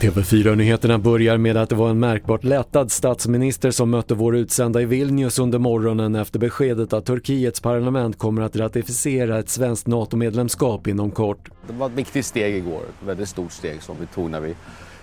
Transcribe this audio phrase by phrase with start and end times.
[0.00, 4.84] TV4-nyheterna börjar med att det var en märkbart lättad statsminister som mötte vår utsända i
[4.84, 11.10] Vilnius under morgonen efter beskedet att Turkiets parlament kommer att ratificera ett svenskt NATO-medlemskap inom
[11.10, 11.50] kort.
[11.66, 14.54] Det var ett viktigt steg igår, ett väldigt stort steg som vi tog när vi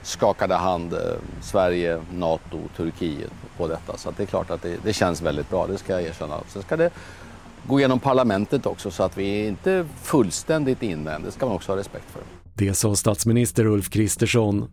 [0.01, 0.99] skakade hand, eh,
[1.41, 3.97] Sverige, NATO, Turkiet på detta.
[3.97, 6.39] Så det är klart att det, det känns väldigt bra, det ska jag erkänna.
[6.47, 6.89] Sen ska det
[7.67, 11.55] gå igenom parlamentet också så att vi är inte fullständigt inne än, det ska man
[11.55, 12.21] också ha respekt för.
[12.53, 14.67] Det sa statsminister Ulf Kristersson.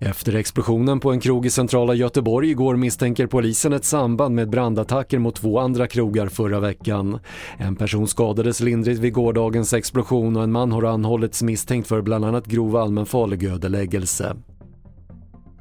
[0.00, 5.18] Efter explosionen på en krog i centrala Göteborg igår misstänker polisen ett samband med brandattacker
[5.18, 7.18] mot två andra krogar förra veckan.
[7.58, 12.24] En person skadades lindrigt vid gårdagens explosion och en man har anhållits misstänkt för bland
[12.24, 14.36] annat grov allmänfarlig ödeläggelse.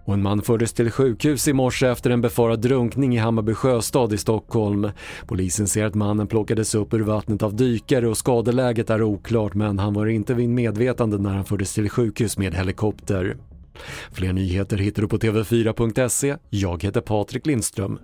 [0.06, 4.14] Och en man fördes till sjukhus i morse efter en befarad drunkning i Hammarby sjöstad
[4.14, 4.90] i Stockholm.
[5.28, 9.80] Polisen ser att mannen plockades upp ur vattnet av dykare och skadeläget är oklart men
[9.80, 13.38] han var inte vid medvetande när han fördes till sjukhus med helikopter.
[14.12, 16.36] Fler nyheter hittar du på TV4.se.
[16.50, 18.00] Jag heter Patrik Lindström.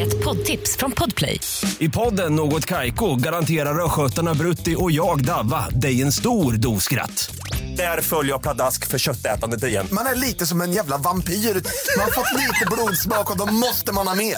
[0.00, 1.40] Ett poddtips från Podplay.
[1.78, 7.36] I podden Något Kaiko garanterar östgötarna Brutti och jag, Davva, dig en stor dos skratt.
[7.76, 9.86] Där följer jag pladask för köttätandet igen.
[9.92, 11.32] Man är lite som en jävla vampyr.
[11.32, 14.36] Man har fått lite blodsmak och då måste man ha mer.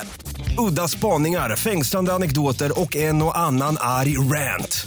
[0.58, 4.86] Udda spaningar, fängslande anekdoter och en och annan arg rant.